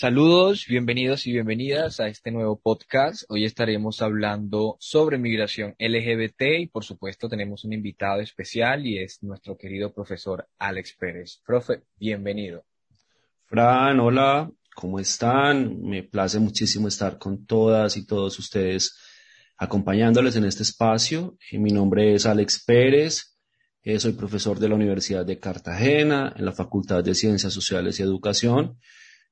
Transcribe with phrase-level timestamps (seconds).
[0.00, 3.24] Saludos, bienvenidos y bienvenidas a este nuevo podcast.
[3.28, 9.22] Hoy estaremos hablando sobre migración LGBT y por supuesto tenemos un invitado especial y es
[9.22, 11.42] nuestro querido profesor Alex Pérez.
[11.44, 12.64] Profe, bienvenido.
[13.44, 15.82] Fran, hola, ¿cómo están?
[15.82, 18.96] Me place muchísimo estar con todas y todos ustedes
[19.58, 21.36] acompañándoles en este espacio.
[21.52, 23.36] Eh, mi nombre es Alex Pérez,
[23.82, 28.02] eh, soy profesor de la Universidad de Cartagena en la Facultad de Ciencias Sociales y
[28.02, 28.78] Educación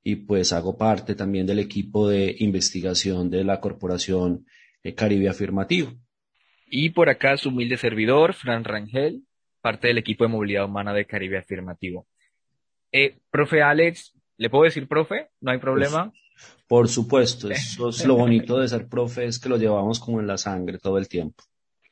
[0.03, 4.47] y pues hago parte también del equipo de investigación de la Corporación
[4.83, 5.93] eh, Caribe Afirmativo.
[6.67, 9.23] Y por acá su humilde servidor, Fran Rangel,
[9.61, 12.07] parte del equipo de movilidad humana de Caribe Afirmativo.
[12.93, 15.29] Eh, profe Alex, ¿le puedo decir profe?
[15.41, 16.13] ¿No hay problema?
[16.69, 20.27] por supuesto, eso es lo bonito de ser profe, es que lo llevamos como en
[20.27, 21.43] la sangre todo el tiempo.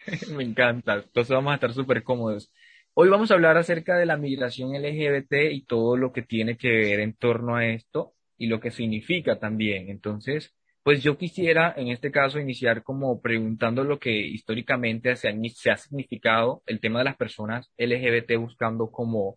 [0.31, 2.53] Me encanta, entonces vamos a estar súper cómodos.
[2.99, 6.71] Hoy vamos a hablar acerca de la migración LGBT y todo lo que tiene que
[6.71, 9.91] ver en torno a esto y lo que significa también.
[9.91, 15.77] Entonces, pues yo quisiera en este caso iniciar como preguntando lo que históricamente se ha,
[15.77, 19.37] significado el tema de las personas LGBT buscando como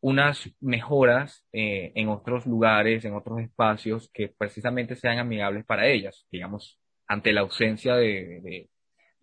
[0.00, 6.26] unas mejoras eh, en otros lugares, en otros espacios que precisamente sean amigables para ellas,
[6.30, 8.70] digamos, ante la ausencia de, de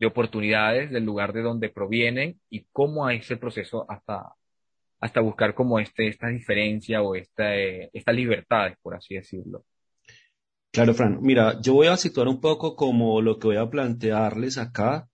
[0.06, 4.34] oportunidades del lugar de donde provienen y cómo es ese proceso hasta,
[5.00, 9.66] hasta buscar como este, esta diferencia o esta, eh, estas libertades, por así decirlo.
[10.72, 11.20] Claro, Fran.
[11.22, 15.08] Mira, yo voy a situar un poco como lo que voy a plantearles acá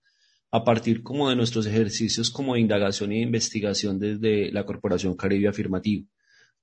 [0.50, 5.48] a partir como de nuestros ejercicios como de indagación e investigación desde la Corporación Caribe
[5.48, 6.06] Afirmativo.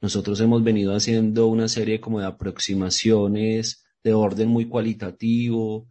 [0.02, 5.88] Nosotros hemos venido haciendo una serie como de aproximaciones de orden muy cualitativo,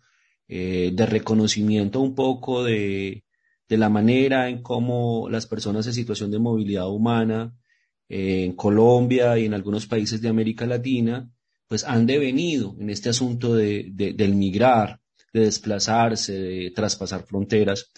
[0.48, 3.24] eh, de reconocimiento un poco de,
[3.68, 7.52] de, la manera en cómo las personas en situación de movilidad humana
[8.08, 11.28] eh, en Colombia y en algunos países de América Latina,
[11.66, 15.00] pues han devenido en este asunto de, de, del migrar,
[15.32, 17.90] de desplazarse, de traspasar fronteras.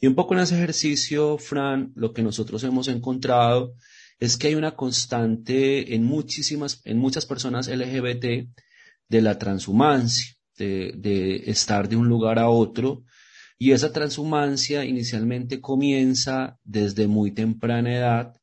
[0.00, 3.76] Y un poco en ese ejercicio, Fran, lo que nosotros hemos encontrado
[4.18, 8.48] es que hay una constante en muchísimas, en muchas personas LGBT
[9.08, 13.04] de la transhumancia de, estar de un lugar a otro.
[13.58, 18.34] Y esa transhumancia inicialmente comienza desde muy temprana edad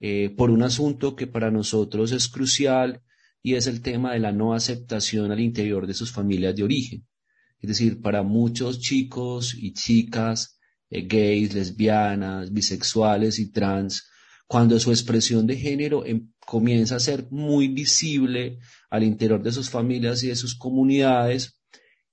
[0.00, 3.02] eh, por un asunto que para nosotros es crucial
[3.42, 7.06] y es el tema de la no aceptación al interior de sus familias de origen.
[7.60, 10.58] Es decir, para muchos chicos y chicas
[10.90, 14.08] eh, gays, lesbianas, bisexuales y trans,
[14.46, 18.58] cuando su expresión de género em, comienza a ser muy visible
[18.90, 21.60] al interior de sus familias y de sus comunidades,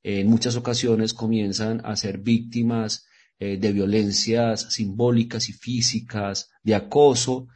[0.03, 3.05] en muchas ocasiones comienzan a ser víctimas
[3.39, 7.47] eh, de violencias simbólicas y físicas, de acoso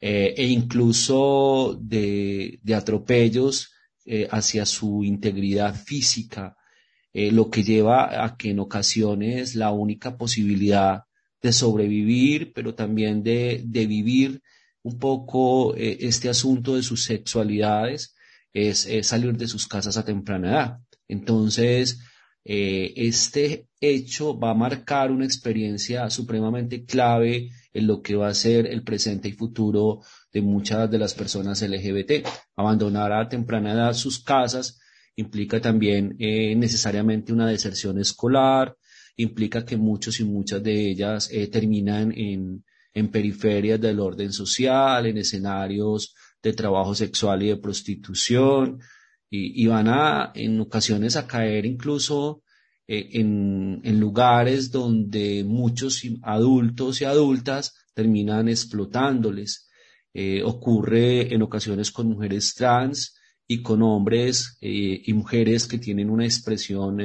[0.00, 3.72] eh, e incluso de, atropellos
[4.04, 6.56] eh, hacia su integridad física,
[7.12, 11.04] lo que lleva a que en ocasiones la única posibilidad
[11.46, 14.42] de sobrevivir, pero también de, de vivir
[14.82, 18.14] un poco este asunto de sus sexualidades,
[18.56, 20.78] es, salir de sus casas a temprana edad.
[21.08, 22.00] Entonces,
[22.44, 28.34] eh, este hecho va a marcar una experiencia supremamente clave en lo que va a
[28.34, 30.00] ser el presente y futuro
[30.32, 32.26] de muchas de las personas LGBT.
[32.56, 34.80] Abandonar a temprana edad sus casas
[35.16, 38.76] implica también eh, necesariamente una deserción escolar,
[39.16, 45.06] implica que muchos y muchas de ellas eh, terminan en, en periferias del orden social,
[45.06, 48.80] en escenarios de trabajo sexual y de prostitución,
[49.28, 52.42] y, van a, en ocasiones, a caer incluso
[52.86, 59.68] eh, en, en, lugares donde muchos adultos y adultas terminan explotándoles.
[60.14, 63.16] Eh, ocurre en ocasiones con mujeres trans
[63.48, 66.98] y con hombres eh, y mujeres que tienen una expresión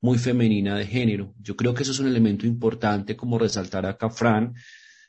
[0.00, 1.34] muy femenina de género.
[1.40, 4.54] Yo creo que eso es un elemento importante como resaltar acá, Fran,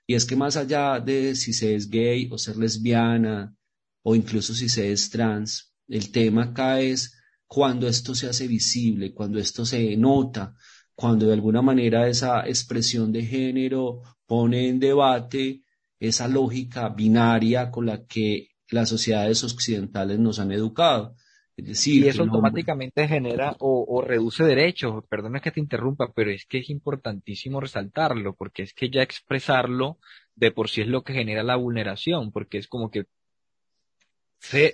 [0.08, 3.56] y es que más allá de si se es gay o ser lesbiana,
[4.04, 5.74] o incluso si se es trans.
[5.88, 7.18] El tema acá es
[7.48, 10.56] cuando esto se hace visible, cuando esto se nota,
[10.94, 15.64] cuando de alguna manera esa expresión de género pone en debate
[16.00, 21.16] esa lógica binaria con la que las sociedades occidentales nos han educado.
[21.58, 25.04] Es decir, y eso automáticamente genera o, reduce derechos.
[25.08, 30.00] Perdona que te interrumpa, pero es que es importantísimo resaltarlo, porque es que ya expresarlo
[30.36, 33.06] de por sí es lo que genera la vulneración, porque es como que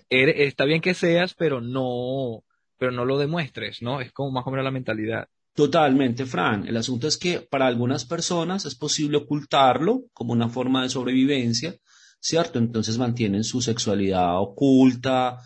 [0.10, 2.44] está bien que seas, pero no,
[2.78, 4.02] pero no lo demuestres, ¿no?
[4.02, 5.28] Es como más o menos la mentalidad.
[5.54, 6.68] Totalmente, Fran.
[6.68, 11.76] El asunto es que para algunas personas es posible ocultarlo como una forma de sobrevivencia,
[12.22, 12.60] ¿cierto?
[12.60, 15.40] Entonces mantienen su sexualidad oculta,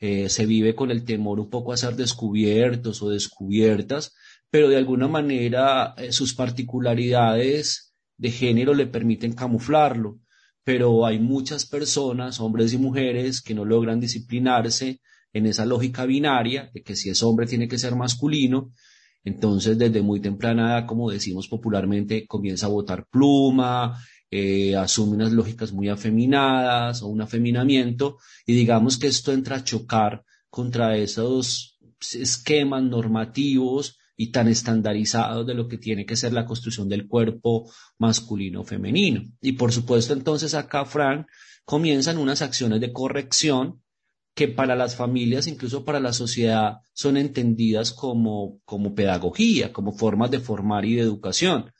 [0.00, 4.14] eh, se vive con el temor un poco a ser descubiertos o descubiertas,
[4.50, 10.18] pero de alguna manera eh, sus particularidades de género le permiten camuflarlo.
[10.64, 15.00] Pero hay muchas personas, hombres y mujeres, que no logran disciplinarse
[15.32, 18.72] en esa lógica binaria de que si es hombre tiene que ser masculino.
[19.24, 23.98] Entonces, desde muy temprana edad, como decimos popularmente, comienza a botar pluma,
[24.34, 29.64] eh, asume unas lógicas muy afeminadas o un afeminamiento, y digamos que esto entra a
[29.64, 31.78] chocar contra esos
[32.14, 37.70] esquemas normativos y tan estandarizados de lo que tiene que ser la construcción del cuerpo
[37.98, 39.22] masculino o femenino.
[39.42, 41.26] Y por supuesto, entonces acá, Fran,
[41.66, 43.82] comienzan unas acciones de corrección
[44.34, 50.30] que para las familias, incluso para la sociedad, son entendidas como, como pedagogía, como formas
[50.30, 51.70] de formar y de educación.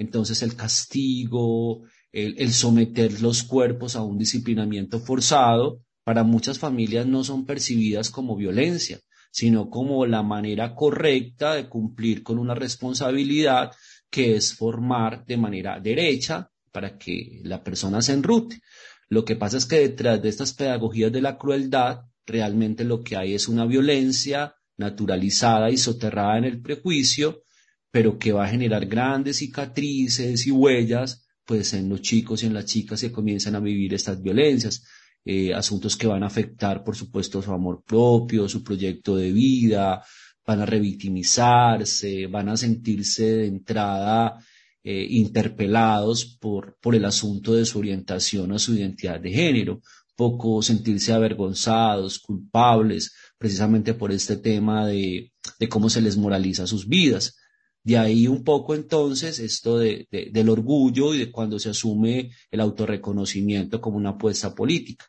[0.00, 7.22] Entonces el castigo, el, someter los cuerpos a un disciplinamiento forzado, para muchas familias no
[7.22, 8.98] son percibidas como violencia,
[9.30, 13.72] sino como la manera correcta de cumplir con una responsabilidad
[14.08, 18.62] que es formar de manera derecha para que la persona se enrute.
[19.10, 23.18] Lo que pasa es que detrás de estas pedagogías de la crueldad, realmente lo que
[23.18, 27.42] hay es una violencia naturalizada y soterrada en el prejuicio,
[27.90, 32.54] pero que va a generar grandes cicatrices y huellas, pues en los chicos y en
[32.54, 34.84] las chicas que comienzan a vivir estas violencias.
[35.24, 40.02] Eh, asuntos que van a afectar, por supuesto, su amor propio, su proyecto de vida,
[40.46, 44.38] van a revictimizarse, van a sentirse de entrada
[44.82, 49.82] eh, interpelados por, por el asunto de su orientación o su identidad de género,
[50.16, 56.88] poco sentirse avergonzados, culpables, precisamente por este tema de, de cómo se les moraliza sus
[56.88, 57.36] vidas.
[57.82, 62.30] De ahí un poco entonces esto de, de, del orgullo y de cuando se asume
[62.50, 65.06] el autorreconocimiento como una apuesta política.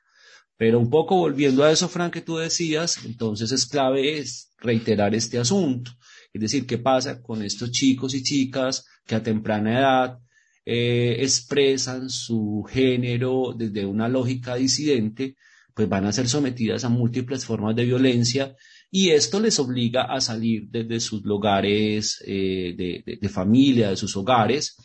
[0.62, 5.16] Pero un poco volviendo a eso, Frank, que tú decías, entonces es clave es reiterar
[5.16, 5.90] este asunto.
[6.32, 10.20] Es decir, ¿qué pasa con estos chicos y chicas que a temprana edad
[10.64, 15.36] eh, expresan su género desde una lógica disidente?
[15.74, 18.56] Pues van a ser sometidas a múltiples formas de violencia
[18.92, 22.76] y esto les obliga a salir desde sus lugares eh,
[23.22, 24.76] de, familia, de sus hogares.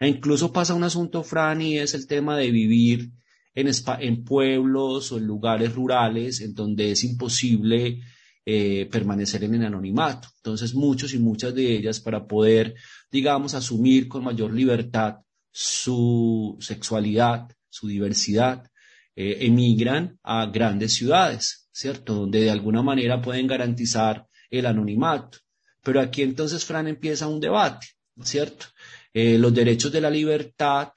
[0.00, 3.10] E incluso pasa un asunto, Fran, y es el tema de vivir
[3.54, 3.70] en,
[4.00, 8.00] en pueblos o en lugares rurales en donde es imposible
[8.46, 10.28] eh, permanecer en el anonimato.
[10.36, 12.74] Entonces, muchos y muchas de ellas, para poder,
[13.12, 15.18] digamos, asumir con mayor libertad
[15.52, 18.70] su sexualidad, su diversidad,
[19.14, 22.14] eh, emigran a grandes ciudades, ¿cierto?
[22.14, 25.38] Donde de alguna manera pueden garantizar el anonimato.
[25.82, 27.86] Pero aquí entonces, Fran, empieza un debate,
[28.22, 28.66] ¿cierto?
[29.12, 30.92] Eh, los derechos de la libertad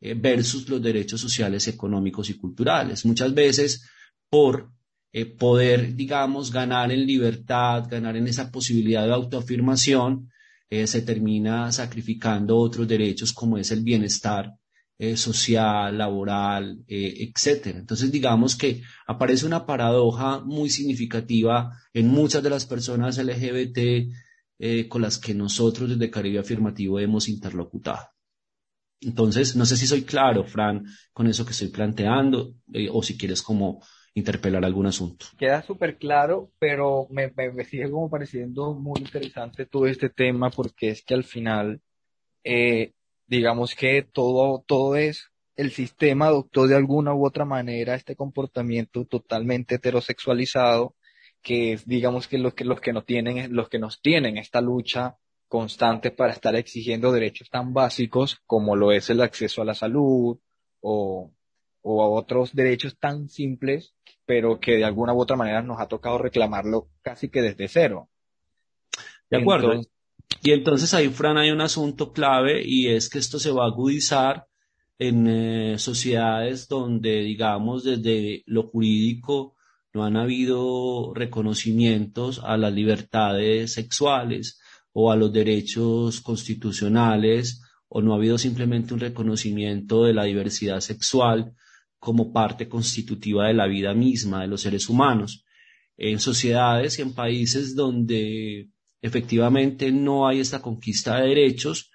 [0.00, 3.04] eh, versus los derechos sociales, económicos y culturales.
[3.04, 3.88] Muchas veces
[4.30, 4.70] por
[5.12, 10.30] eh, poder, digamos, ganar en libertad, ganar en esa posibilidad de autoafirmación,
[10.70, 14.52] se termina sacrificando otros derechos como es el bienestar
[15.14, 17.78] social, laboral, etcétera.
[17.78, 23.78] Entonces, digamos que aparece una paradoja muy significativa en muchas de las personas LGBT
[24.88, 28.08] con las que nosotros desde Caribe Afirmativo hemos interlocutado.
[29.00, 33.16] Entonces, no sé si soy claro, Fran, con eso que estoy planteando, eh, o si
[33.16, 33.80] quieres como
[34.14, 35.26] interpelar algún asunto.
[35.38, 40.50] Queda súper claro, pero me, me, me, sigue como pareciendo muy interesante todo este tema,
[40.50, 41.80] porque es que al final,
[42.42, 42.94] eh,
[43.28, 49.04] digamos que todo, todo es, el sistema adoptó de alguna u otra manera este comportamiento
[49.04, 50.94] totalmente heterosexualizado,
[51.42, 54.60] que es, digamos que los que, los que no tienen, los que nos tienen esta
[54.60, 55.16] lucha
[55.46, 60.38] constante para estar exigiendo derechos tan básicos como lo es el acceso a la salud
[60.80, 61.32] o,
[61.82, 63.94] o a otros derechos tan simples,
[64.26, 68.08] pero que de alguna u otra manera nos ha tocado reclamarlo casi que desde cero.
[69.30, 69.72] De acuerdo.
[69.72, 69.92] Entonces,
[70.42, 73.68] y entonces ahí, Fran, hay un asunto clave y es que esto se va a
[73.68, 74.46] agudizar
[74.98, 79.54] en eh, sociedades donde, digamos, desde lo jurídico
[79.94, 84.60] no han habido reconocimientos a las libertades sexuales,
[85.00, 90.80] o a los derechos constitucionales o no ha habido simplemente un reconocimiento de la diversidad
[90.80, 91.54] sexual
[92.00, 95.44] como parte constitutiva de la vida misma de los seres humanos.
[95.96, 98.70] En sociedades y en países donde
[99.02, 101.90] efectivamente no hay esta conquista de derechos,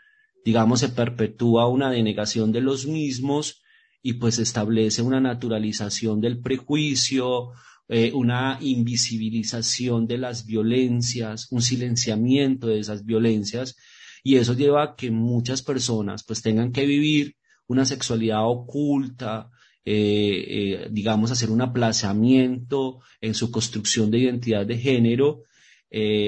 [0.45, 3.61] digamos, se perpetúa una denegación de los mismos
[4.01, 7.51] y pues establece una naturalización del prejuicio,
[7.87, 13.75] eh, una invisibilización de las violencias, un silenciamiento de esas violencias,
[14.23, 17.35] y eso lleva a que muchas personas pues tengan que vivir
[17.67, 19.49] una sexualidad oculta,
[19.85, 25.43] eh, digamos, hacer un aplazamiento en su construcción de identidad de género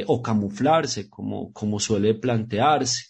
[0.07, 3.05] o camuflarse, como, como suele plantearse.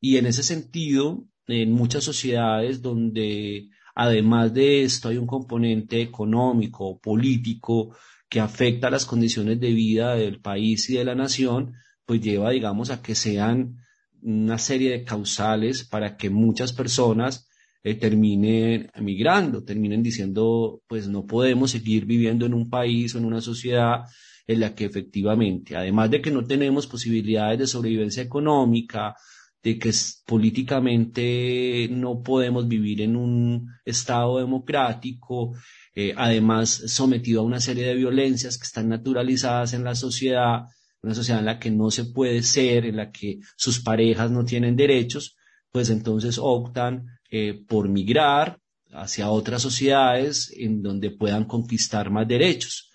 [0.00, 6.98] Y en ese sentido, en muchas sociedades donde además de esto hay un componente económico,
[7.00, 7.94] político,
[8.28, 11.74] que afecta las condiciones de vida del país y de la nación,
[12.06, 13.76] pues lleva, digamos, a que sean
[14.22, 17.48] una serie de causales para que muchas personas
[17.82, 23.24] eh, terminen emigrando, terminen diciendo, pues no podemos seguir viviendo en un país o en
[23.24, 24.04] una sociedad
[24.50, 29.14] en la que efectivamente, además de que no tenemos posibilidades de sobrevivencia económica,
[29.62, 29.92] de que
[30.26, 35.54] políticamente no podemos vivir en un Estado democrático,
[35.94, 40.62] eh, además sometido a una serie de violencias que están naturalizadas en la sociedad,
[41.00, 44.44] una sociedad en la que no se puede ser, en la que sus parejas no
[44.44, 45.36] tienen derechos,
[45.70, 48.58] pues entonces optan eh, por migrar
[48.90, 52.89] hacia otras sociedades en donde puedan conquistar más derechos.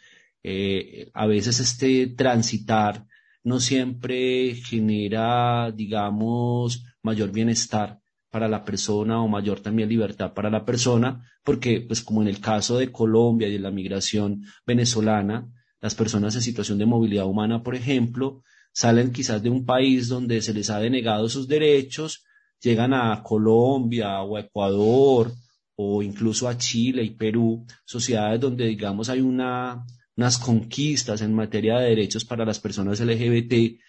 [0.47, 3.07] Eh, a veces este transitar
[3.43, 7.99] no siempre genera, digamos, mayor bienestar
[8.29, 12.41] para la persona o mayor también libertad para la persona, porque pues como en el
[12.41, 15.49] caso de Colombia y de la migración venezolana,
[15.81, 20.43] las personas en situación de movilidad humana, por ejemplo, salen quizás de un país donde
[20.43, 22.23] se les ha denegado sus derechos,
[22.61, 25.31] llegan a Colombia o a Ecuador
[25.75, 29.83] o incluso a Chile y Perú, sociedades donde digamos hay una
[30.17, 33.79] unas conquistas en materia de derechos para las personas LGBT,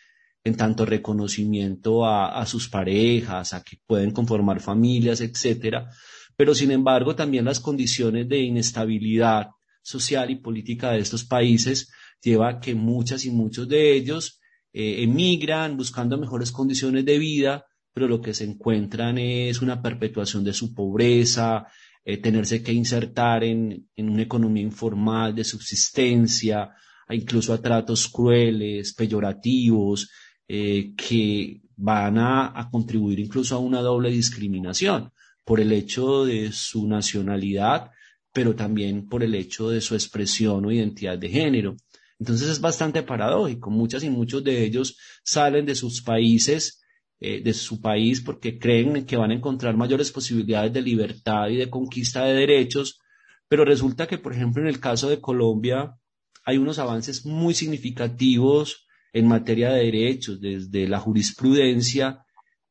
[0.45, 5.91] en tanto reconocimiento a, sus parejas, a que pueden conformar familias, etcétera.
[6.37, 9.49] Pero sin embargo, también las condiciones de inestabilidad
[9.83, 11.91] social y política de estos países
[12.23, 14.41] lleva a que muchas y muchos de ellos
[14.73, 20.45] eh, emigran buscando mejores condiciones de vida, pero lo que se encuentran es una perpetuación
[20.45, 21.67] de su pobreza,
[22.09, 26.71] eh, tenerse que insertar en, una economía informal de subsistencia,
[27.11, 30.09] incluso a tratos crueles, peyorativos,
[30.47, 35.11] eh, que van a, contribuir incluso a una doble discriminación
[35.45, 37.91] por el hecho de su nacionalidad,
[38.33, 41.77] pero también por el hecho de su expresión o identidad de género.
[42.21, 43.69] Entonces es bastante paradójico.
[43.71, 46.81] Muchas y muchos de ellos salen de sus países
[47.21, 51.57] eh, de su país porque creen que van a encontrar mayores posibilidades de libertad y
[51.57, 53.01] de conquista de derechos,
[53.49, 55.97] pero resulta que, por ejemplo, en el caso de Colombia
[56.45, 62.25] hay unos avances muy significativos en materia de derechos desde la jurisprudencia,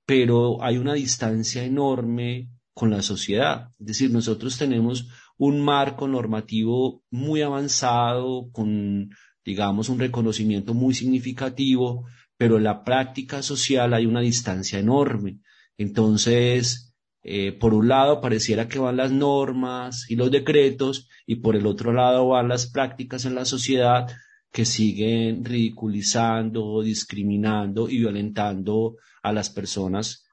[0.06, 3.70] pero hay una distancia enorme con la sociedad.
[3.80, 9.10] Es decir, nosotros tenemos un marco normativo muy avanzado, con,
[9.44, 12.06] digamos, un reconocimiento muy significativo,
[12.38, 15.40] pero en la práctica social hay una distancia enorme.
[15.78, 21.56] Entonces, eh, por un lado pareciera que van las normas y los decretos y por
[21.56, 24.08] el otro lado van las prácticas en la sociedad
[24.52, 30.26] que siguen ridiculizando, discriminando y violentando a las personas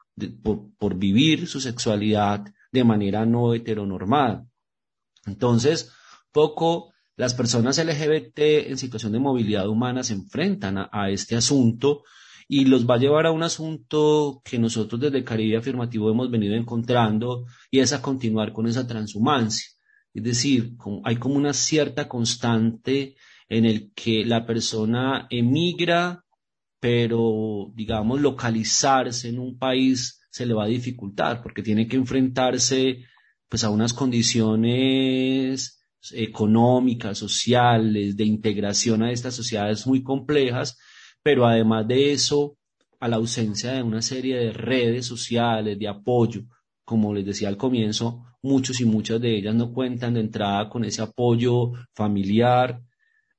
[0.43, 4.47] por, por vivir su sexualidad de manera no heteronormada.
[5.27, 5.93] Entonces,
[6.31, 6.92] poco
[7.23, 12.03] las personas LGBT en situación de movilidad humana se enfrentan a, este asunto
[12.49, 16.57] y los va a llevar a un asunto que nosotros desde Caribe Afirmativo hemos venido
[16.57, 19.69] encontrando y es a continuar con esa transhumancia.
[20.13, 20.73] Es decir,
[21.05, 23.15] hay como una cierta constante
[23.49, 26.25] en el que la persona emigra,
[26.81, 33.05] pero digamos localizarse en un país se le va a dificultar porque tiene que enfrentarse
[33.49, 40.79] pues a unas condiciones económicas, sociales, de integración a estas sociedades muy complejas,
[41.23, 42.57] pero además de eso,
[42.99, 46.43] a la ausencia de una serie de redes sociales de apoyo,
[46.85, 50.85] como les decía al comienzo, muchos y muchas de ellas no cuentan de entrada con
[50.85, 52.83] ese apoyo familiar.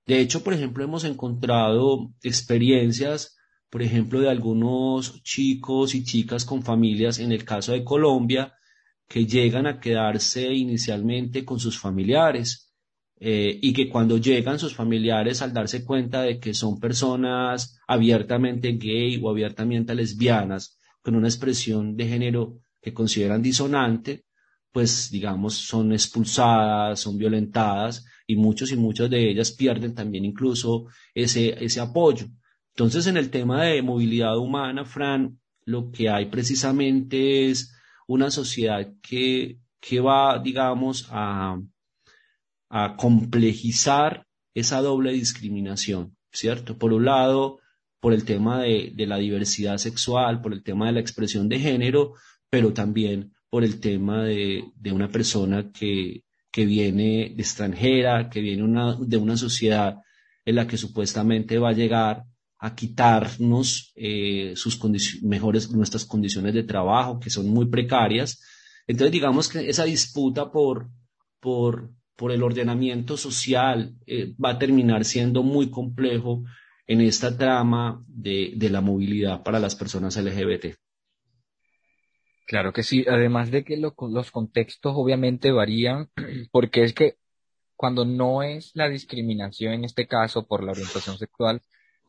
[0.05, 3.37] De hecho, por ejemplo, hemos encontrado experiencias,
[3.69, 8.53] por ejemplo, de algunos chicos y chicas con familias, en el caso de Colombia,
[9.07, 12.73] que llegan a quedarse inicialmente con sus familiares
[13.19, 18.73] eh, y que cuando llegan sus familiares al darse cuenta de que son personas abiertamente
[18.73, 24.25] gay o abiertamente lesbianas, con una expresión de género que consideran disonante,
[24.71, 30.87] pues digamos son expulsadas, son violentadas y muchos y muchas de ellas pierden también incluso
[31.13, 32.25] ese, ese apoyo.
[32.69, 37.73] Entonces en el tema de movilidad humana, Fran, lo que hay precisamente es
[38.07, 41.59] una sociedad que, que va, digamos, a,
[42.69, 46.77] a complejizar esa doble discriminación, ¿cierto?
[46.77, 47.59] Por un lado,
[47.99, 51.59] por el tema de, de, la diversidad sexual, por el tema de la expresión de
[51.59, 52.13] género,
[52.49, 58.41] pero también por el tema de, de una persona que, que viene de extranjera, que
[58.41, 60.01] viene una, de una sociedad
[60.45, 62.25] en la que supuestamente va a llegar
[62.63, 64.79] a quitarnos eh, sus
[65.21, 68.41] mejores, nuestras condiciones de trabajo, que son muy precarias.
[68.87, 70.87] Entonces, digamos que esa disputa por,
[71.41, 76.45] por, por el ordenamiento social eh, va a terminar siendo muy complejo
[76.87, 80.77] en esta trama de, de la movilidad para las personas LGBT.
[82.47, 86.11] Claro que sí, además de que los contextos obviamente varían,
[86.53, 87.17] porque es que
[87.75, 91.61] cuando no es la discriminación en este caso por la orientación sexual,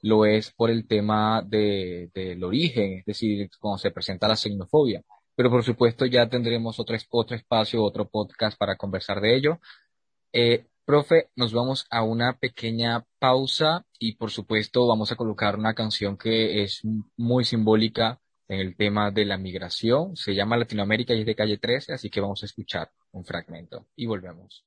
[0.04, 5.02] lo es por el tema de, del origen, es decir, cuando se presenta la xenofobia.
[5.34, 9.61] Pero por supuesto ya tendremos otro, otro espacio, otro podcast para conversar de ello.
[10.32, 15.75] Eh, profe, nos vamos a una pequeña pausa y por supuesto vamos a colocar una
[15.75, 16.82] canción que es
[17.16, 20.16] muy simbólica en el tema de la migración.
[20.16, 23.87] Se llama Latinoamérica y es de calle 13, así que vamos a escuchar un fragmento
[23.96, 24.66] y volvemos.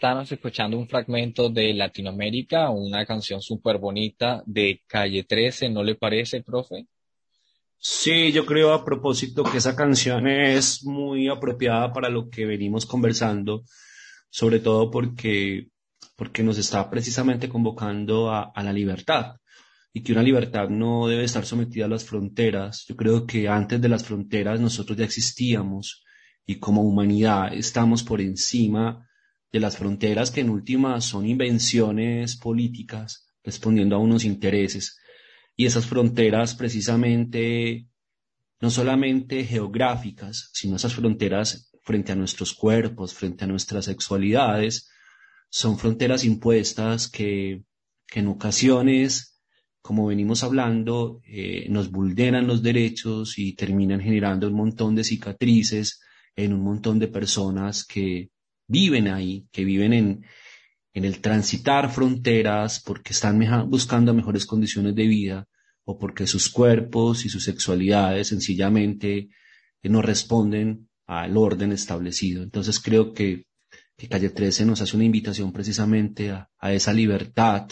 [0.00, 5.94] estábamos escuchando un fragmento de Latinoamérica, una canción súper bonita de Calle 13, ¿no le
[5.94, 6.86] parece, profe?
[7.76, 12.86] Sí, yo creo a propósito que esa canción es muy apropiada para lo que venimos
[12.86, 13.64] conversando,
[14.30, 15.68] sobre todo porque,
[16.16, 19.36] porque nos está precisamente convocando a, a la libertad
[19.92, 22.86] y que una libertad no debe estar sometida a las fronteras.
[22.88, 26.02] Yo creo que antes de las fronteras nosotros ya existíamos
[26.46, 29.06] y como humanidad estamos por encima
[29.52, 34.98] de las fronteras que en última son invenciones políticas respondiendo a unos intereses.
[35.56, 37.86] Y esas fronteras precisamente
[38.60, 44.90] no solamente geográficas, sino esas fronteras frente a nuestros cuerpos, frente a nuestras sexualidades,
[45.48, 47.64] son fronteras impuestas que,
[48.06, 49.40] que en ocasiones,
[49.80, 56.00] como venimos hablando, eh, nos vulneran los derechos y terminan generando un montón de cicatrices
[56.36, 58.30] en un montón de personas que
[58.70, 60.24] viven ahí, que viven en,
[60.94, 65.48] en el transitar fronteras porque están buscando mejores condiciones de vida
[65.84, 69.28] o porque sus cuerpos y sus sexualidades sencillamente
[69.82, 72.44] eh, no responden al orden establecido.
[72.44, 73.46] Entonces creo que,
[74.08, 77.68] Calle 13 nos hace una invitación precisamente a, a esa libertad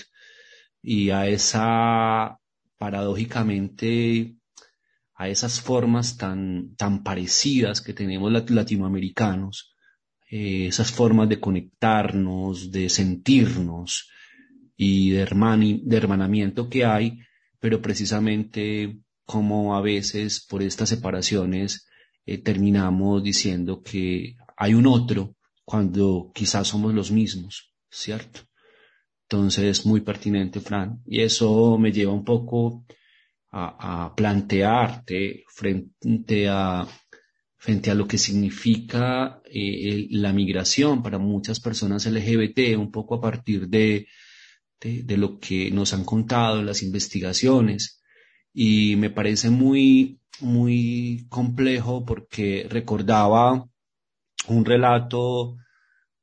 [0.83, 2.39] y a esa,
[2.77, 4.37] paradójicamente,
[5.15, 9.75] a esas formas tan, tan parecidas que tenemos latinoamericanos,
[10.31, 14.09] eh, esas formas de conectarnos, de sentirnos
[14.77, 17.19] y de, de hermanamiento que hay,
[17.61, 21.87] pero precisamente como a veces por estas separaciones
[22.25, 28.41] eh, terminamos diciendo que hay un otro cuando quizás somos los mismos, ¿cierto?
[29.23, 31.03] Entonces, muy pertinente, Fran.
[31.05, 32.87] Y eso me lleva un poco
[33.51, 36.87] a, plantearte frente a,
[37.59, 43.21] frente a lo que significa eh, la migración para muchas personas LGBT, un poco a
[43.21, 44.07] partir de,
[44.81, 48.01] de, lo que nos han contado las investigaciones.
[48.53, 53.69] Y me parece muy, muy complejo porque recordaba
[54.49, 55.57] un relato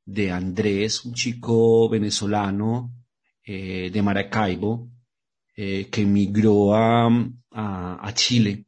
[0.06, 2.94] de Andrés, un chico venezolano
[3.44, 4.90] eh, de Maracaibo,
[5.56, 7.10] eh, que emigró a,
[7.52, 8.65] a, Chile.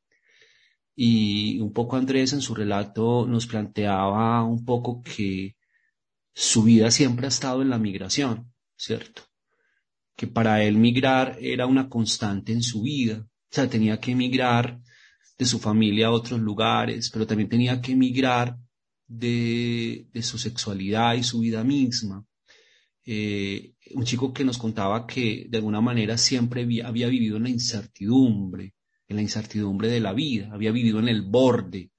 [1.00, 5.56] Y un poco Andrés en su relato nos planteaba un poco que
[6.34, 9.22] su vida siempre ha estado en la migración, ¿cierto?
[10.16, 13.20] Que para él migrar era una constante en su vida.
[13.20, 14.82] O sea, tenía que emigrar
[15.38, 18.58] de su familia a otros lugares, pero también tenía que emigrar
[19.08, 22.26] de, su sexualidad y su vida misma.
[23.06, 27.50] Eh, un chico que nos contaba que de alguna manera siempre había, vivido en la
[27.50, 28.74] incertidumbre,
[29.08, 31.91] en la incertidumbre de la vida, había vivido en el borde.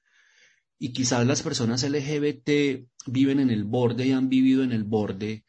[0.78, 5.44] Y quizás las personas LGBT viven en el borde y han vivido en el borde,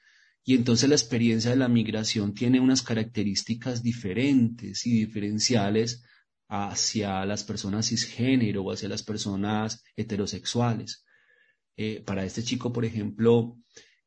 [0.49, 6.03] y entonces la experiencia de la migración tiene unas características diferentes y diferenciales
[6.47, 11.05] hacia las personas cisgénero o hacia las personas heterosexuales.
[11.77, 13.57] Eh, para este chico, por ejemplo,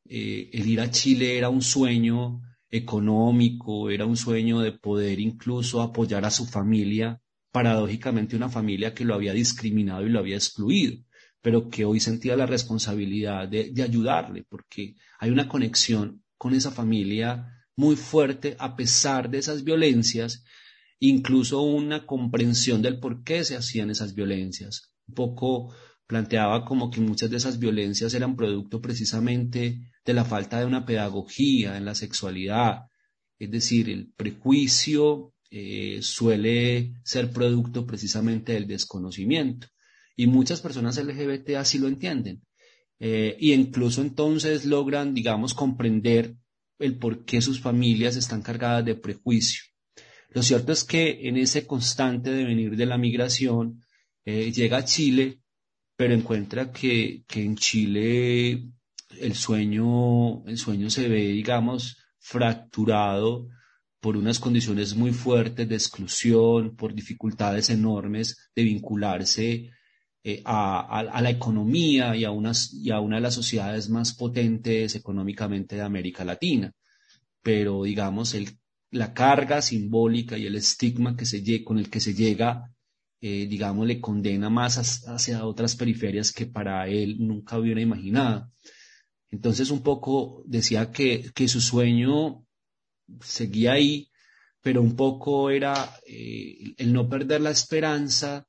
[0.05, 5.81] eh, el ir a Chile era un sueño económico, era un sueño de poder incluso
[5.81, 7.21] apoyar a su familia,
[7.53, 10.97] paradójicamente una familia que lo había discriminado y lo había excluido,
[11.39, 16.71] pero que hoy sentía la responsabilidad de, de ayudarle, porque hay una conexión con esa
[16.71, 20.43] familia muy fuerte a pesar de esas violencias,
[20.99, 24.91] incluso una comprensión del por qué se hacían esas violencias.
[25.07, 25.75] Un poco
[26.07, 30.87] planteaba como que muchas de esas violencias eran producto precisamente de la falta de una
[30.87, 32.87] pedagogía en la sexualidad.
[33.37, 39.67] Es decir, el prejuicio eh, suele ser producto precisamente del desconocimiento.
[40.15, 42.41] Y muchas personas LGBT así lo entienden.
[42.99, 46.35] Eh, y incluso entonces logran, digamos, comprender
[46.79, 49.61] el por qué sus familias están cargadas de prejuicio.
[50.29, 53.83] Lo cierto es que en ese constante devenir de la migración,
[54.25, 55.39] eh, llega a Chile,
[55.95, 58.69] pero encuentra que, que en Chile
[59.19, 63.49] el sueño, el sueño se ve, digamos, fracturado
[64.03, 69.69] por unas condiciones muy fuertes de exclusión, por dificultades enormes de vincularse
[70.25, 76.25] eh, a, la economía y a, una de las sociedades más potentes económicamente de América
[76.25, 76.73] Latina.
[77.41, 78.35] Pero, digamos,
[78.91, 81.15] la carga simbólica y el estigma
[81.63, 82.73] con el que se llega,
[83.21, 88.51] eh, digamos, le condena más hacia otras periferias que para él nunca hubiera imaginado.
[89.31, 92.43] Entonces un poco decía que su sueño
[93.21, 94.09] seguía ahí,
[94.61, 95.73] pero un poco era
[96.07, 98.47] eh, el no perder la esperanza,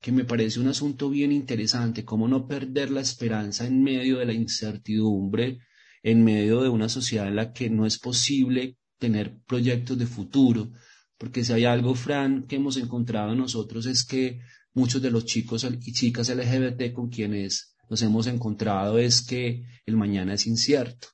[0.00, 4.26] que me parece un asunto bien interesante, cómo no perder la esperanza en medio de
[4.26, 5.60] la incertidumbre,
[6.02, 10.72] en medio de una sociedad en la que no es posible tener proyectos de futuro,
[11.18, 14.40] porque si hay algo, Fran, que hemos encontrado nosotros es que
[14.74, 19.96] muchos de los chicos y chicas LGBT con quienes nos hemos encontrado es que el
[19.96, 21.08] mañana es incierto,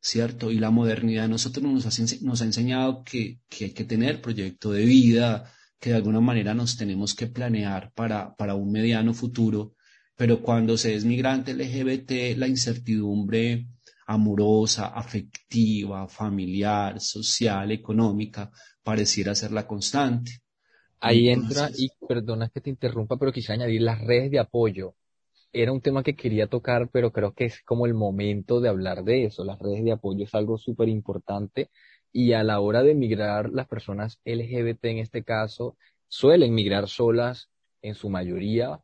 [0.00, 0.50] ¿cierto?
[0.50, 4.20] Y la modernidad de nosotros nos ha, nos ha enseñado que, que, hay que tener
[4.20, 9.14] proyecto de vida, que de alguna manera nos tenemos que planear para, para un mediano
[9.14, 9.74] futuro,
[10.16, 13.68] pero cuando se es migrante LGBT, la incertidumbre
[14.06, 18.50] amorosa, afectiva, familiar, social, económica,
[18.82, 20.40] pareciera ser la constante.
[21.00, 24.94] Ahí entra, y perdona que te interrumpa, pero quisiera añadir las redes de apoyo
[25.52, 29.04] era un tema que quería tocar, pero creo que es como el momento de hablar
[29.04, 29.44] de eso.
[29.44, 31.70] Las redes de apoyo es algo súper importante
[32.12, 35.76] y a la hora de migrar, las personas LGBT en este caso
[36.08, 37.50] suelen migrar solas
[37.82, 38.80] en su mayoría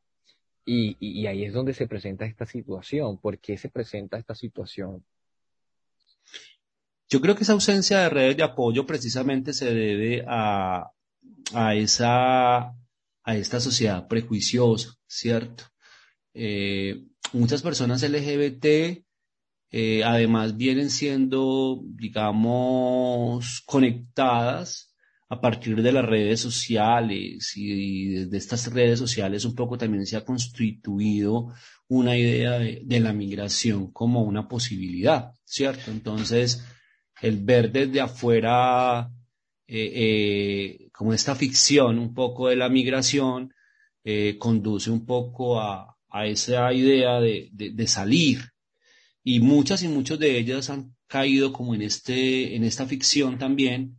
[0.67, 3.19] y, y, ahí es donde se presenta esta situación.
[3.19, 5.05] ¿Por qué se presenta esta situación?
[7.09, 10.91] Yo creo que esa ausencia de redes de apoyo precisamente se debe a,
[11.53, 15.65] a esa, a esta sociedad prejuiciosa, ¿cierto?
[16.35, 19.05] Eh, muchas personas LGBT
[19.71, 24.95] eh, además vienen siendo, digamos, conectadas
[25.29, 30.17] a partir de las redes sociales y, desde estas redes sociales un poco también se
[30.17, 31.53] ha constituido
[31.89, 35.91] una idea de, la migración como una posibilidad, ¿cierto?
[35.91, 36.65] Entonces,
[37.23, 39.11] el ver desde afuera
[39.67, 43.53] eh, como esta ficción un poco de la migración
[44.39, 48.41] conduce un poco a, esa idea de, de salir.
[49.23, 53.99] Y muchas y muchos de ellas han caído como en, este, en esta ficción también.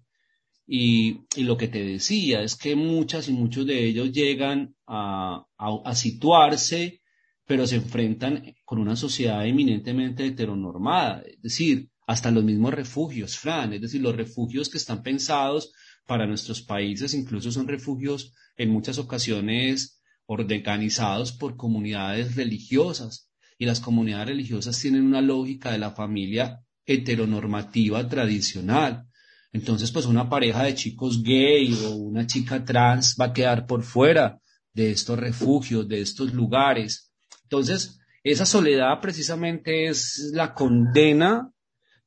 [0.68, 5.96] Y, lo que te decía es que muchas y muchos de ellos llegan a, a,
[5.96, 7.02] situarse,
[7.46, 13.74] pero se enfrentan con una sociedad eminentemente heteronormada, es decir, hasta los mismos refugios, Fran,
[13.74, 15.72] es decir, los refugios que están pensados
[16.08, 23.80] para nuestros países incluso son refugios en muchas ocasiones organizados por comunidades religiosas y las
[23.80, 29.06] comunidades religiosas tienen una lógica de la familia heteronormativa tradicional.
[29.54, 33.84] Entonces, pues una pareja de chicos gay o una chica trans va a quedar por
[33.84, 34.40] fuera
[34.74, 37.14] de estos refugios, de estos lugares.
[37.44, 41.52] Entonces, esa soledad precisamente es la condena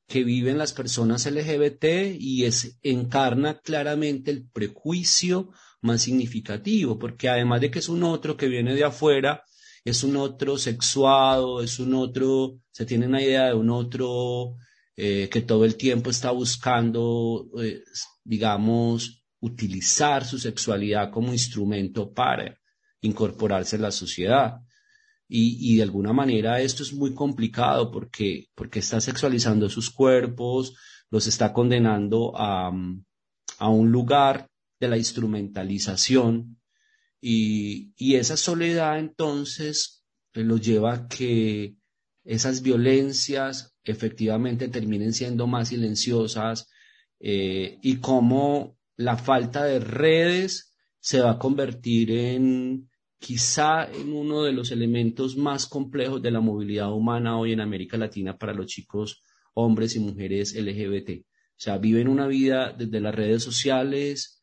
[0.06, 1.84] que viven las personas LGBT
[2.18, 2.48] y
[2.82, 5.50] encarna claramente el prejuicio
[5.80, 9.42] más significativo, porque además de que es un otro que viene de afuera,
[9.84, 14.56] es un otro sexuado, es un otro, se tiene una idea de un otro
[14.96, 17.82] eh, que todo el tiempo está buscando, eh,
[18.24, 22.58] digamos, utilizar su sexualidad como instrumento para
[23.00, 24.56] incorporarse a la sociedad.
[25.28, 30.74] Y, y, de alguna manera esto es muy complicado porque, porque está sexualizando sus cuerpos,
[31.10, 32.72] los está condenando a,
[33.58, 34.48] a un lugar
[34.80, 36.58] de la instrumentalización
[37.20, 41.76] y, y esa soledad entonces eh, lo lleva a que
[42.24, 46.68] esas violencias efectivamente terminen siendo más silenciosas
[47.20, 52.88] eh, y cómo la falta de redes se va a convertir en
[53.18, 57.96] quizá en uno de los elementos más complejos de la movilidad humana hoy en América
[57.96, 59.22] Latina para los chicos,
[59.54, 61.22] hombres y mujeres LGBT.
[61.22, 64.37] O sea, viven una vida desde las redes sociales,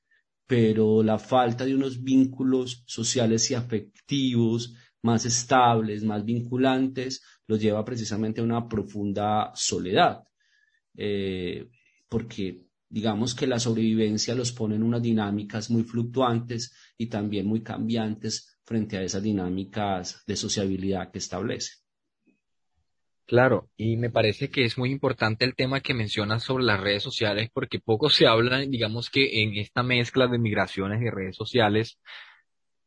[0.48, 7.86] pero la falta de unos vínculos sociales y afectivos más estables, más vinculantes, los lleva
[7.86, 10.24] precisamente a una profunda soledad,
[10.96, 11.70] eh,
[12.10, 17.62] porque digamos que la sobrevivencia los pone en unas dinámicas muy fluctuantes y también muy
[17.62, 21.85] cambiantes frente a esas dinámicas de sociabilidad que establece.
[23.28, 27.02] Claro, y me parece que es muy importante el tema que mencionas sobre las redes
[27.02, 31.98] sociales, porque poco se habla, digamos que en esta mezcla de migraciones y redes sociales,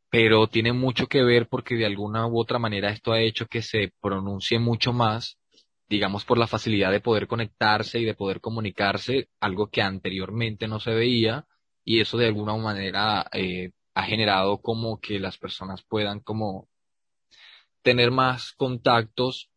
[0.09, 3.61] pero tiene mucho que ver porque de alguna u otra manera esto ha hecho que
[3.61, 5.37] se pronuncie mucho más,
[5.89, 10.79] digamos por la facilidad de poder conectarse y de poder comunicarse, algo que anteriormente no
[10.79, 11.45] se veía,
[11.83, 16.69] y eso de alguna manera eh, ha generado como que las personas puedan como
[17.81, 19.48] tener más contactos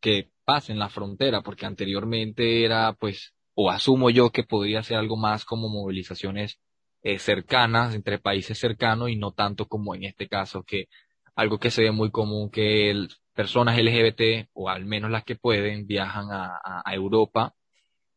[0.00, 5.16] que pasen la frontera, porque anteriormente era, pues, o asumo yo que podría ser algo
[5.16, 6.58] más como movilizaciones
[7.02, 10.88] eh, cercanas entre países cercanos y no tanto como en este caso, que
[11.36, 15.86] algo que se ve muy común que personas LGBT, o al menos las que pueden,
[15.86, 17.54] viajan a, a, Europa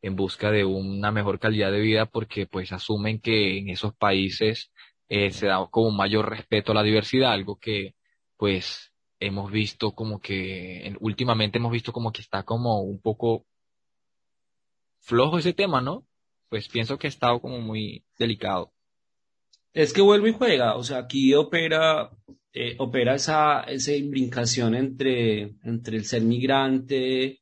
[0.01, 4.71] en busca de una mejor calidad de vida porque pues asumen que en esos países
[5.09, 7.95] eh, se da como mayor respeto a la diversidad, algo que
[8.37, 13.45] pues hemos visto como que, últimamente hemos visto como que está como un poco
[14.99, 16.05] flojo ese tema, ¿no?
[16.49, 18.73] Pues pienso que ha estado como muy delicado.
[19.73, 22.09] Es que vuelve y juega, o sea, aquí opera,
[22.53, 27.41] eh, opera esa, esa imbricación entre, entre el ser migrante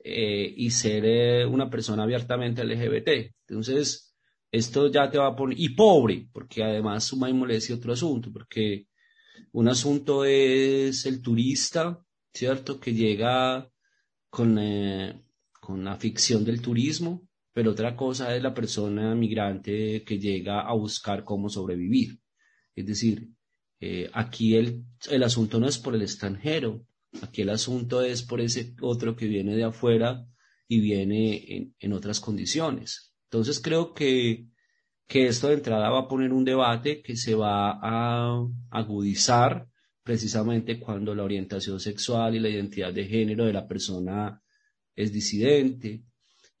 [0.00, 3.32] eh, y ser eh, una persona abiertamente LGBT.
[3.46, 4.16] Entonces,
[4.50, 8.32] esto ya te va a poner, y pobre, porque además suma y molestia otro asunto,
[8.32, 8.86] porque
[9.52, 12.78] un asunto es el turista, ¿cierto?
[12.78, 13.70] Que llega
[14.30, 15.22] con, eh,
[15.60, 20.72] con la ficción del turismo, pero otra cosa es la persona migrante que llega a
[20.74, 22.20] buscar cómo sobrevivir.
[22.74, 23.28] Es decir,
[23.80, 26.86] eh, aquí el, el asunto no es por el extranjero,
[27.22, 30.26] aquí el asunto es por ese otro que viene de afuera
[30.68, 33.12] y viene en, en otras condiciones.
[33.24, 34.48] Entonces creo que
[35.08, 39.66] que esto de entrada va a poner un debate que se va a agudizar
[40.02, 44.42] precisamente cuando la orientación sexual y la identidad de género de la persona
[44.94, 46.04] es disidente.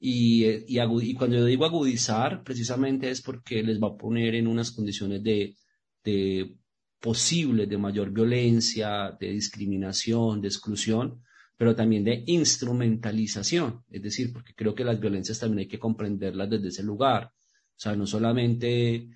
[0.00, 4.70] Y, y, cuando yo digo agudizar, precisamente es porque les va a poner en unas
[4.70, 5.56] condiciones de,
[6.04, 6.56] de
[7.00, 11.22] posibles de mayor violencia, de discriminación, de exclusión,
[11.56, 13.84] pero también de instrumentalización.
[13.90, 17.32] Es decir, porque creo que las violencias también hay que comprenderlas desde ese lugar.
[17.78, 19.08] O sea, no solamente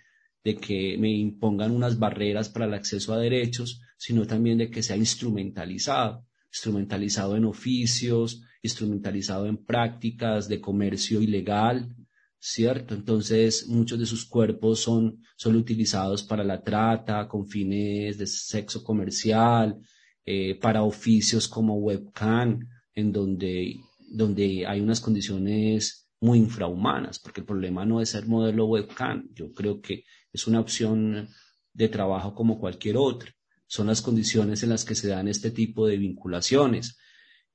[0.44, 4.84] de que me impongan unas barreras para el acceso a derechos, sino también de que
[4.84, 11.92] sea instrumentalizado, instrumentalizado en oficios, instrumentalizado en prácticas de comercio ilegal,
[12.38, 12.94] ¿cierto?
[12.94, 18.84] Entonces, muchos de sus cuerpos son, son utilizados para la trata, con fines de sexo
[18.84, 19.80] comercial,
[20.24, 22.60] eh, para oficios como webcam,
[22.94, 28.66] en donde, donde hay unas condiciones muy infrahumanas, porque el problema no es ser modelo
[28.66, 31.28] webcam, yo creo que es una opción
[31.72, 33.32] de trabajo como cualquier otra.
[33.66, 36.96] Son las condiciones en las que se dan este tipo de vinculaciones.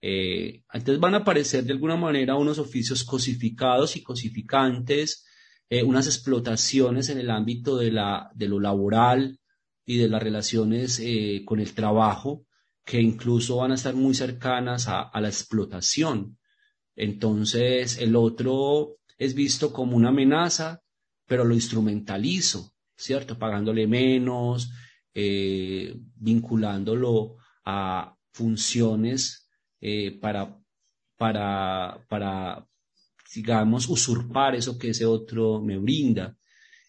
[0.02, 5.26] Eh, entonces van a aparecer de alguna manera unos oficios cosificados y cosificantes,
[5.70, 9.40] eh, unas explotaciones en el ámbito de, la, de lo laboral
[9.86, 12.46] y de las relaciones eh, con el trabajo,
[12.84, 16.37] que incluso van a estar muy cercanas a la explotación.
[16.98, 20.84] Entonces el otro es visto como una amenaza
[21.28, 23.38] pero lo instrumentalizo, ¿cierto?
[23.38, 24.72] Pagándole menos,
[25.14, 29.50] eh, vinculándolo a funciones
[29.82, 30.58] eh, para,
[31.18, 32.66] para, para,
[33.36, 36.36] digamos, usurpar eso que ese otro me brinda.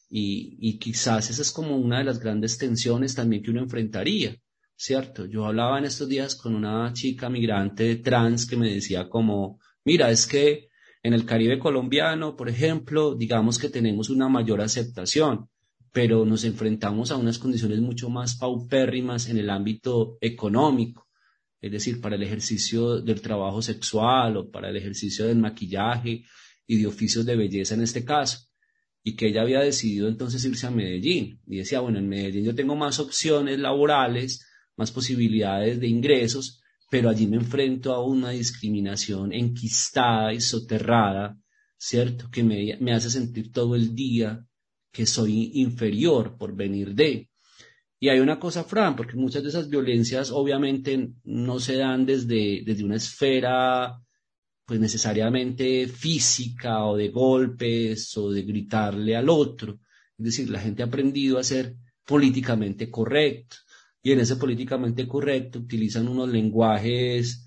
[0.09, 4.37] Y, y quizás esa es como una de las grandes tensiones también que uno enfrentaría,
[4.77, 5.27] ¿cierto?
[5.27, 10.11] Yo hablaba en estos días con una chica migrante trans que me decía como, mira,
[10.11, 10.69] es que
[11.03, 15.49] en el Caribe colombiano, por ejemplo, digamos que tenemos una mayor aceptación,
[15.93, 21.09] pero nos enfrentamos a unas condiciones mucho más paupérrimas en el ámbito económico,
[21.63, 26.27] es decir, para el ejercicio del trabajo sexual o para el ejercicio del maquillaje
[26.67, 28.41] y de oficios de belleza en este caso,
[29.03, 31.41] y que ella había decidido entonces irse a Medellín.
[31.47, 34.47] Y decía, bueno, en Medellín yo tengo más opciones laborales,
[34.77, 41.39] más posibilidades de ingresos, pero allí me enfrento a una discriminación enquistada y soterrada,
[41.77, 42.31] ¿cierto?
[42.31, 44.45] Que me, me hace sentir todo el día
[44.91, 47.29] que soy inferior por venir de.
[48.01, 52.63] Y hay una cosa, Fran, porque muchas de esas violencias obviamente no se dan desde,
[52.65, 54.01] desde una esfera
[54.65, 59.81] pues necesariamente física o de golpes o de gritarle al otro.
[60.19, 61.75] Es decir, la gente ha aprendido a ser
[62.05, 63.57] políticamente correcto
[64.09, 67.47] y en ese políticamente correcto utilizan unos lenguajes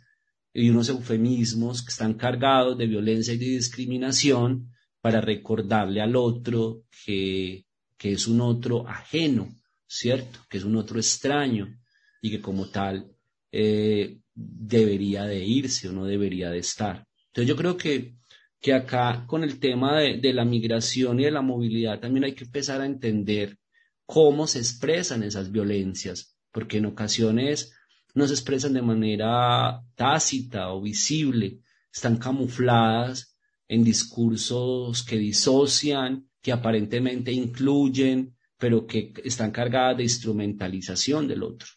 [0.53, 4.71] y unos eufemismos que están cargados de violencia y de discriminación
[5.01, 7.65] para recordarle al otro que,
[7.97, 9.49] que es un otro ajeno,
[9.87, 10.37] ¿cierto?
[10.47, 11.79] Que es un otro extraño
[12.21, 13.11] y que como tal
[13.51, 17.07] eh, debería de irse o no debería de estar.
[17.29, 18.17] Entonces yo creo que,
[18.59, 22.35] que acá con el tema de, de la migración y de la movilidad también hay
[22.35, 23.57] que empezar a entender
[24.05, 27.73] cómo se expresan esas violencias, porque en ocasiones
[28.13, 31.61] no se expresan de manera tácita o visible,
[31.93, 33.37] están camufladas
[33.67, 41.67] en discursos que disocian, que aparentemente incluyen, pero que están cargadas de instrumentalización del otro.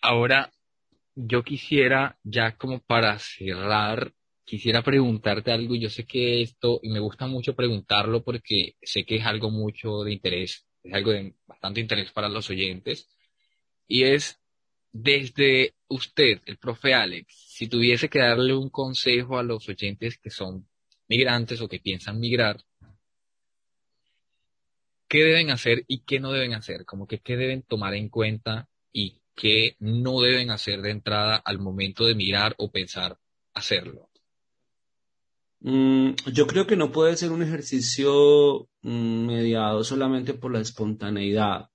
[0.00, 0.52] Ahora,
[1.14, 4.12] yo quisiera, ya como para cerrar
[4.46, 5.74] quisiera preguntarte algo.
[5.74, 10.04] Yo sé que esto, y me gusta mucho preguntarlo porque sé que es algo mucho
[10.04, 13.08] de interés, es algo de bastante interés para los oyentes.
[13.86, 14.40] Y es,
[14.92, 20.30] desde usted, el profe Alex, si tuviese que darle un consejo a los oyentes que
[20.30, 20.68] son
[21.08, 22.64] migrantes o que piensan migrar,
[25.08, 26.84] ¿qué deben hacer y qué no deben hacer?
[26.84, 31.58] Como que qué deben tomar en cuenta y qué no deben hacer de entrada al
[31.58, 33.18] momento de migrar o pensar
[33.54, 34.10] hacerlo.
[35.60, 41.68] Mm, yo creo que no puede ser un ejercicio mm, mediado solamente por la espontaneidad.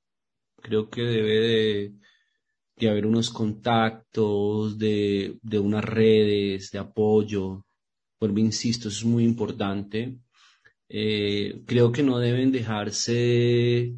[0.62, 1.94] Creo que debe
[2.78, 7.66] de, haber unos contactos, de, de, unas redes de apoyo.
[8.22, 10.20] Mí, insisto, eso es muy importante.
[10.90, 13.96] Eh, creo que no deben dejarse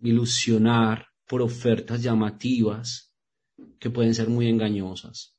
[0.00, 3.14] ilusionar por ofertas llamativas
[3.78, 5.36] que pueden ser muy engañosas.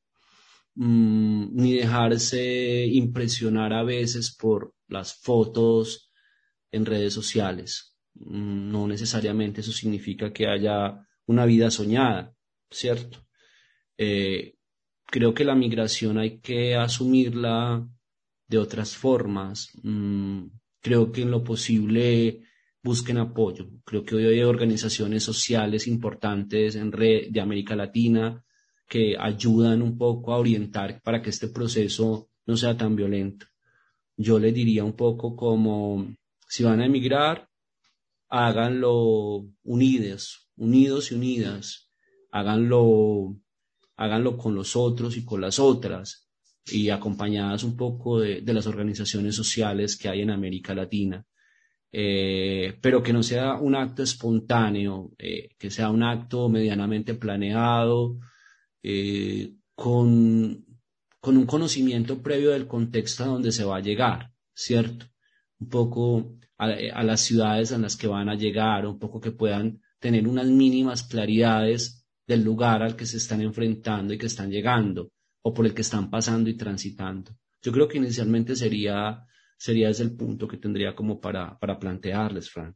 [0.84, 6.12] Mm, ni dejarse impresionar a veces por las fotos
[6.72, 7.96] en redes sociales.
[8.16, 12.34] Mm, no necesariamente eso significa que haya una vida soñada,
[12.72, 13.28] ¿cierto?
[13.96, 14.56] Eh,
[15.06, 17.88] creo que la migración hay que asumirla
[18.48, 19.70] de otras formas.
[19.84, 20.48] Mm,
[20.82, 22.42] creo que en lo posible
[22.82, 23.70] busquen apoyo.
[23.86, 28.44] Creo que hoy hay organizaciones sociales importantes en red de América Latina
[28.92, 33.46] que ayudan un poco a orientar para que este proceso no sea tan violento.
[34.18, 36.14] Yo le diría un poco como,
[36.46, 37.48] si van a emigrar,
[38.28, 41.90] háganlo unidos, unidos y unidas,
[42.34, 43.38] háganlo,
[43.96, 46.30] háganlo con los otros y con las otras
[46.66, 51.26] y acompañadas un poco de, las organizaciones sociales que hay en América Latina.
[51.94, 58.20] Eh, pero que no sea un acto espontáneo, eh, que sea un acto medianamente planeado,
[58.84, 60.66] eh, con,
[61.20, 65.06] con un conocimiento previo del contexto a donde se va a llegar, ¿cierto?
[65.60, 69.32] Un poco a, a, las ciudades en las que van a llegar, un poco que
[69.32, 74.50] puedan tener unas mínimas claridades del lugar al que se están enfrentando y que están
[74.50, 75.12] llegando
[75.44, 77.32] o por el que están pasando y transitando.
[77.62, 79.26] Yo creo que inicialmente sería,
[79.58, 82.76] sería ese el punto que tendría como para, para plantearles, Fran.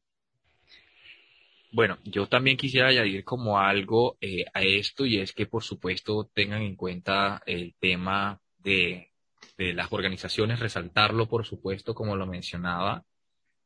[1.76, 6.32] Bueno, yo también quisiera añadir como algo eh, a esto y es que por supuesto
[6.34, 9.12] tengan en cuenta el tema de,
[9.58, 13.04] las organizaciones, resaltarlo por supuesto como lo mencionaba.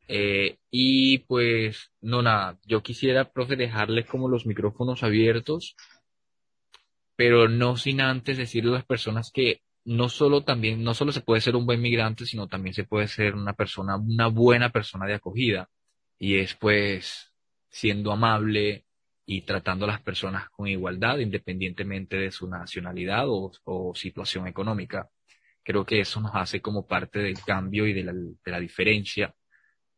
[0.08, 5.76] Eh, y pues no nada, yo quisiera, profe, dejarles como los micrófonos abiertos
[7.16, 11.22] pero no sin antes decirle a las personas que no solo también, no solo se
[11.22, 15.06] puede ser un buen migrante, sino también se puede ser una persona, una buena persona
[15.06, 15.70] de acogida.
[16.18, 17.29] Y es pues
[17.70, 18.86] siendo amable
[19.26, 25.10] y tratando a las personas con igualdad, independientemente de su nacionalidad o, situación económica.
[25.64, 29.36] Creo que eso nos hace como parte del cambio y de la, de la diferencia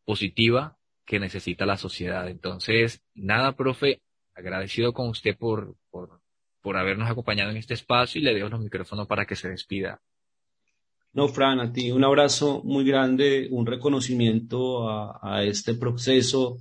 [0.03, 2.27] positiva que necesita la sociedad.
[2.27, 4.01] Entonces, nada, profe,
[4.35, 6.21] agradecido con usted por, por
[6.61, 9.99] por habernos acompañado en este espacio y le dejo los micrófonos para que se despida.
[11.13, 16.57] No, Fran, a ti un abrazo muy grande, un reconocimiento a, este proceso,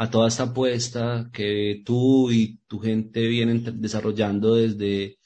[0.00, 5.18] a toda esta apuesta que tú y tu gente vienen desarrollando desde,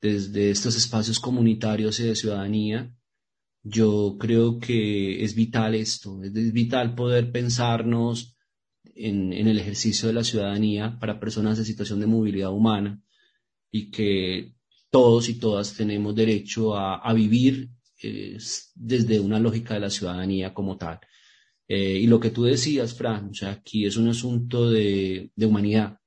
[0.00, 2.90] desde estos espacios comunitarios y de ciudadanía.
[3.62, 8.34] Yo creo que es vital esto, es vital poder pensarnos
[8.94, 13.02] en, en el ejercicio de la ciudadanía para personas en situación de movilidad humana
[13.70, 14.54] y que
[14.90, 17.68] todos y todas tenemos derecho a, vivir
[18.02, 18.38] eh,
[18.74, 20.98] desde una lógica de la ciudadanía como tal.
[21.68, 26.00] Eh, y lo que tú decías, Fran, o sea, aquí es un asunto de, humanidad,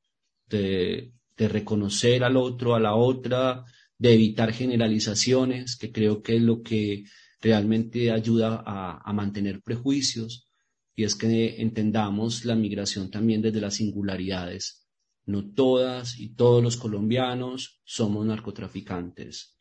[0.49, 3.66] de, reconocer al otro, a la otra,
[3.97, 7.05] de evitar generalizaciones, que creo que es lo que
[7.41, 10.47] realmente ayuda a, a mantener prejuicios,
[10.95, 14.88] y es que entendamos la migración también desde las singularidades.
[15.26, 19.57] No todas y todos los colombianos somos narcotraficantes,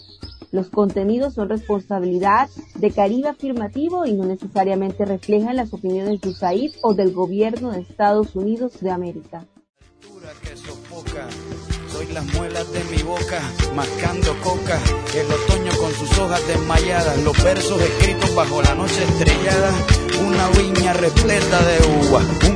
[0.52, 6.74] Los contenidos son responsabilidad de Caribe Afirmativo y no necesariamente reflejan las opiniones de USAID
[6.82, 9.46] o del gobierno de Estados Unidos de América.
[11.92, 13.42] Soy las muelas de mi boca,
[13.76, 14.80] mascando coca.
[15.14, 19.72] El otoño con sus hojas desmayadas, los versos escritos bajo la noche estrellada.
[20.26, 22.56] Una viña repleta de uva, un